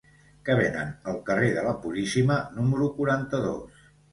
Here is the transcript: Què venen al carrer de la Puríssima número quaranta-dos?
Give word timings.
Què 0.47 0.53
venen 0.59 0.93
al 1.11 1.19
carrer 1.27 1.51
de 1.57 1.65
la 1.67 1.75
Puríssima 1.85 2.39
número 2.57 2.89
quaranta-dos? 2.99 3.87